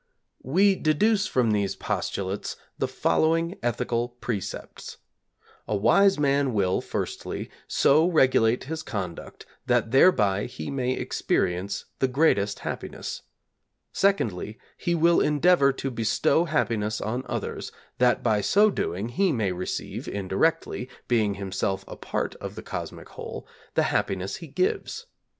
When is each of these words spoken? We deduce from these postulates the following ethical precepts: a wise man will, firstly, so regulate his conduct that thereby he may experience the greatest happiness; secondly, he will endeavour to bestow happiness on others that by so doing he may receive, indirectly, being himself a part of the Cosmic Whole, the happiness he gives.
We 0.41 0.73
deduce 0.73 1.27
from 1.27 1.51
these 1.51 1.75
postulates 1.75 2.55
the 2.75 2.87
following 2.87 3.59
ethical 3.61 4.09
precepts: 4.09 4.97
a 5.67 5.75
wise 5.75 6.17
man 6.17 6.53
will, 6.55 6.81
firstly, 6.81 7.51
so 7.67 8.07
regulate 8.07 8.63
his 8.63 8.81
conduct 8.81 9.45
that 9.67 9.91
thereby 9.91 10.45
he 10.47 10.71
may 10.71 10.93
experience 10.93 11.85
the 11.99 12.07
greatest 12.07 12.61
happiness; 12.61 13.21
secondly, 13.93 14.57
he 14.75 14.95
will 14.95 15.19
endeavour 15.21 15.71
to 15.73 15.91
bestow 15.91 16.45
happiness 16.45 16.99
on 16.99 17.21
others 17.27 17.71
that 17.99 18.23
by 18.23 18.41
so 18.41 18.71
doing 18.71 19.09
he 19.09 19.31
may 19.31 19.51
receive, 19.51 20.07
indirectly, 20.07 20.89
being 21.07 21.35
himself 21.35 21.85
a 21.87 21.95
part 21.95 22.33
of 22.37 22.55
the 22.55 22.63
Cosmic 22.63 23.09
Whole, 23.09 23.47
the 23.75 23.83
happiness 23.93 24.37
he 24.37 24.47
gives. 24.47 25.05